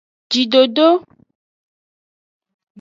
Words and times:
Jidodo. 0.31 0.87